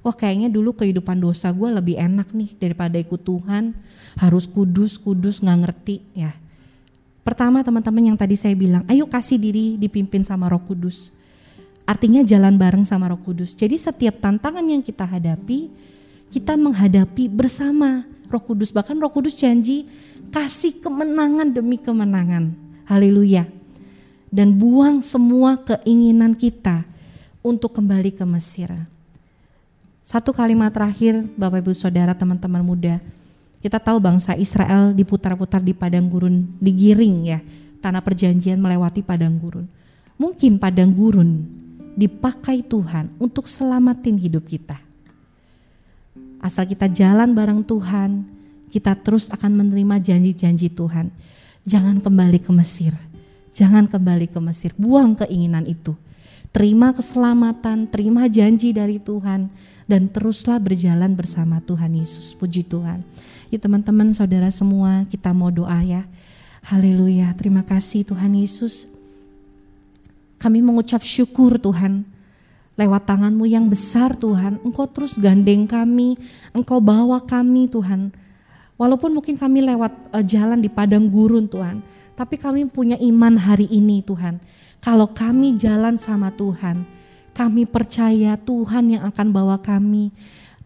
Wah 0.00 0.16
kayaknya 0.16 0.48
dulu 0.48 0.72
kehidupan 0.72 1.20
dosa 1.20 1.52
gue 1.52 1.68
lebih 1.68 2.00
enak 2.00 2.32
nih 2.32 2.56
daripada 2.56 2.96
ikut 2.96 3.20
Tuhan. 3.20 3.76
Harus 4.16 4.48
kudus, 4.48 4.96
kudus 4.96 5.44
nggak 5.44 5.58
ngerti 5.60 6.00
ya 6.16 6.32
Pertama 7.26 7.66
teman-teman 7.66 8.14
yang 8.14 8.18
tadi 8.18 8.38
saya 8.38 8.54
bilang, 8.54 8.86
ayo 8.86 9.02
kasih 9.10 9.34
diri 9.34 9.74
dipimpin 9.74 10.22
sama 10.22 10.46
Roh 10.46 10.62
Kudus. 10.62 11.10
Artinya 11.82 12.22
jalan 12.22 12.54
bareng 12.54 12.86
sama 12.86 13.10
Roh 13.10 13.18
Kudus. 13.18 13.50
Jadi 13.58 13.74
setiap 13.74 14.22
tantangan 14.22 14.62
yang 14.62 14.78
kita 14.78 15.02
hadapi, 15.02 15.66
kita 16.30 16.54
menghadapi 16.54 17.26
bersama 17.26 18.06
Roh 18.30 18.42
Kudus. 18.46 18.70
Bahkan 18.70 18.94
Roh 19.02 19.10
Kudus 19.10 19.34
janji 19.34 19.90
kasih 20.30 20.78
kemenangan 20.78 21.50
demi 21.50 21.82
kemenangan. 21.82 22.54
Haleluya. 22.86 23.42
Dan 24.30 24.54
buang 24.54 25.02
semua 25.02 25.58
keinginan 25.58 26.30
kita 26.38 26.86
untuk 27.42 27.74
kembali 27.74 28.14
ke 28.14 28.22
Mesir. 28.22 28.70
Satu 30.06 30.30
kalimat 30.30 30.70
terakhir 30.70 31.26
Bapak 31.34 31.58
Ibu 31.58 31.74
Saudara 31.74 32.14
teman-teman 32.14 32.62
muda 32.62 33.02
kita 33.66 33.82
tahu 33.82 33.98
bangsa 33.98 34.38
Israel 34.38 34.94
diputar-putar 34.94 35.58
di 35.58 35.74
padang 35.74 36.06
gurun, 36.06 36.54
digiring 36.62 37.16
ya, 37.26 37.42
tanah 37.82 37.98
perjanjian 37.98 38.62
melewati 38.62 39.02
padang 39.02 39.34
gurun. 39.42 39.66
Mungkin 40.22 40.62
padang 40.62 40.94
gurun 40.94 41.42
dipakai 41.98 42.62
Tuhan 42.62 43.10
untuk 43.18 43.50
selamatin 43.50 44.22
hidup 44.22 44.46
kita. 44.46 44.78
Asal 46.38 46.70
kita 46.70 46.86
jalan 46.86 47.34
bareng 47.34 47.66
Tuhan, 47.66 48.22
kita 48.70 48.94
terus 49.02 49.34
akan 49.34 49.66
menerima 49.66 49.98
janji-janji 49.98 50.70
Tuhan. 50.70 51.10
Jangan 51.66 51.98
kembali 51.98 52.38
ke 52.38 52.54
Mesir. 52.54 52.94
Jangan 53.50 53.90
kembali 53.90 54.30
ke 54.30 54.38
Mesir. 54.38 54.70
Buang 54.78 55.18
keinginan 55.18 55.66
itu. 55.66 55.98
Terima 56.54 56.94
keselamatan, 56.94 57.86
terima 57.90 58.26
janji 58.26 58.74
dari 58.74 58.98
Tuhan 58.98 59.50
dan 59.86 60.10
teruslah 60.10 60.58
berjalan 60.58 61.14
bersama 61.14 61.62
Tuhan 61.62 61.94
Yesus. 61.94 62.34
Puji 62.34 62.66
Tuhan. 62.66 63.06
Ya 63.48 63.58
teman-teman 63.62 64.10
saudara 64.10 64.50
semua 64.50 65.06
kita 65.06 65.30
mau 65.30 65.54
doa 65.54 65.78
ya. 65.82 66.06
Haleluya. 66.66 67.30
Terima 67.38 67.62
kasih 67.62 68.02
Tuhan 68.02 68.34
Yesus. 68.34 68.96
Kami 70.42 70.60
mengucap 70.60 71.00
syukur 71.06 71.56
Tuhan. 71.62 72.02
Lewat 72.76 73.08
tanganmu 73.08 73.48
yang 73.48 73.72
besar 73.72 74.12
Tuhan, 74.12 74.60
Engkau 74.60 74.84
terus 74.84 75.16
gandeng 75.16 75.64
kami, 75.64 76.12
Engkau 76.52 76.76
bawa 76.76 77.24
kami 77.24 77.72
Tuhan. 77.72 78.12
Walaupun 78.76 79.16
mungkin 79.16 79.40
kami 79.40 79.64
lewat 79.64 80.12
uh, 80.12 80.20
jalan 80.20 80.60
di 80.60 80.68
padang 80.68 81.08
gurun 81.08 81.48
Tuhan, 81.48 81.80
tapi 82.12 82.36
kami 82.36 82.68
punya 82.68 83.00
iman 83.00 83.40
hari 83.40 83.64
ini 83.72 84.04
Tuhan. 84.04 84.36
Kalau 84.86 85.10
kami 85.10 85.58
jalan 85.58 85.98
sama 85.98 86.30
Tuhan, 86.30 86.86
kami 87.34 87.66
percaya 87.66 88.38
Tuhan 88.38 88.94
yang 88.94 89.02
akan 89.10 89.34
bawa 89.34 89.58
kami 89.58 90.14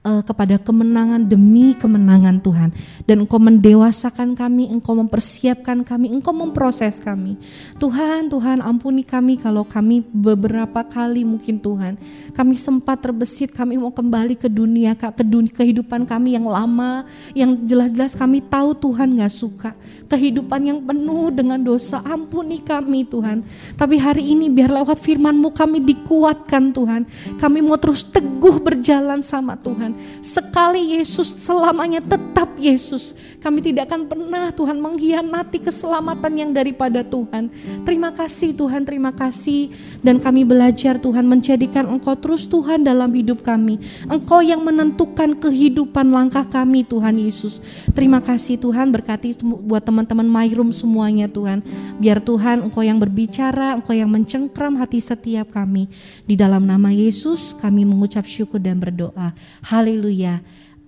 uh, 0.05 0.23
kepada 0.25 0.57
kemenangan 0.57 1.25
demi 1.25 1.77
kemenangan 1.77 2.41
Tuhan 2.41 2.71
dan 3.05 3.17
Engkau 3.25 3.41
mendewasakan 3.41 4.33
kami, 4.37 4.71
Engkau 4.73 4.97
mempersiapkan 4.97 5.85
kami, 5.85 6.13
Engkau 6.13 6.33
memproses 6.33 7.01
kami. 7.01 7.37
Tuhan, 7.77 8.33
Tuhan 8.33 8.65
ampuni 8.65 9.05
kami 9.05 9.37
kalau 9.37 9.65
kami 9.67 10.05
beberapa 10.05 10.85
kali 10.85 11.25
mungkin 11.25 11.61
Tuhan 11.61 12.01
kami 12.31 12.55
sempat 12.57 13.03
terbesit, 13.03 13.53
kami 13.53 13.77
mau 13.77 13.91
kembali 13.91 14.39
ke 14.39 14.47
dunia, 14.47 14.95
ke 14.97 15.25
dunia 15.27 15.53
kehidupan 15.53 16.07
kami 16.07 16.39
yang 16.39 16.47
lama, 16.47 17.05
yang 17.35 17.59
jelas-jelas 17.67 18.15
kami 18.15 18.41
tahu 18.41 18.73
Tuhan 18.73 19.19
gak 19.19 19.33
suka. 19.35 19.71
Kehidupan 20.11 20.61
yang 20.67 20.79
penuh 20.83 21.31
dengan 21.31 21.61
dosa, 21.61 22.03
ampuni 22.07 22.63
kami 22.63 23.07
Tuhan. 23.07 23.43
Tapi 23.77 23.97
hari 23.99 24.35
ini 24.35 24.51
biar 24.51 24.73
lewat 24.73 24.99
firman-Mu 24.99 25.55
kami 25.55 25.83
dikuatkan 25.85 26.75
Tuhan. 26.75 27.03
Kami 27.39 27.59
mau 27.63 27.79
terus 27.79 28.07
teguh 28.09 28.59
berjalan 28.63 29.23
sama 29.23 29.55
Tuhan. 29.59 29.90
Tuhan. 29.91 30.21
Sekali 30.21 30.99
Yesus 30.99 31.29
selamanya 31.43 32.01
tetap 32.03 32.55
Yesus. 32.61 33.17
Kami 33.41 33.65
tidak 33.65 33.89
akan 33.89 34.05
pernah 34.05 34.53
Tuhan 34.53 34.77
mengkhianati 34.77 35.65
keselamatan 35.65 36.33
yang 36.37 36.51
daripada 36.53 37.01
Tuhan. 37.01 37.49
Terima 37.89 38.13
kasih 38.13 38.53
Tuhan, 38.53 38.85
terima 38.85 39.17
kasih. 39.17 39.73
Dan 40.05 40.21
kami 40.21 40.45
belajar 40.45 41.01
Tuhan 41.01 41.25
menjadikan 41.25 41.89
Engkau 41.89 42.13
terus 42.21 42.45
Tuhan 42.45 42.85
dalam 42.85 43.09
hidup 43.17 43.41
kami. 43.41 43.81
Engkau 44.13 44.45
yang 44.45 44.61
menentukan 44.61 45.41
kehidupan 45.41 46.13
langkah 46.13 46.45
kami 46.45 46.85
Tuhan 46.85 47.17
Yesus. 47.17 47.65
Terima 47.97 48.21
kasih 48.21 48.61
Tuhan 48.61 48.93
berkati 48.93 49.41
buat 49.41 49.89
teman-teman 49.89 50.29
My 50.29 50.49
Room 50.53 50.69
semuanya 50.77 51.25
Tuhan. 51.25 51.65
Biar 51.97 52.21
Tuhan 52.21 52.69
Engkau 52.69 52.85
yang 52.85 53.01
berbicara, 53.01 53.73
Engkau 53.73 53.97
yang 53.97 54.13
mencengkram 54.13 54.77
hati 54.77 55.01
setiap 55.01 55.49
kami. 55.49 55.89
Di 56.29 56.37
dalam 56.37 56.69
nama 56.69 56.93
Yesus 56.93 57.57
kami 57.57 57.89
mengucap 57.89 58.29
syukur 58.29 58.61
dan 58.61 58.77
berdoa. 58.77 59.33
Haleluya. 59.65 59.80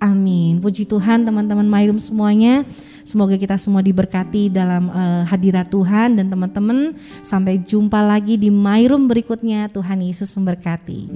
Amin. 0.03 0.59
Puji 0.59 0.83
Tuhan 0.83 1.23
teman-teman 1.23 1.63
Myroom 1.63 2.03
semuanya. 2.03 2.67
Semoga 3.07 3.39
kita 3.39 3.55
semua 3.55 3.87
diberkati 3.87 4.51
dalam 4.51 4.91
uh, 4.91 5.23
hadirat 5.31 5.71
Tuhan 5.71 6.19
dan 6.19 6.27
teman-teman 6.27 6.95
sampai 7.23 7.63
jumpa 7.63 8.03
lagi 8.03 8.35
di 8.35 8.51
Myroom 8.51 9.07
berikutnya. 9.07 9.71
Tuhan 9.71 10.03
Yesus 10.03 10.35
memberkati. 10.35 11.07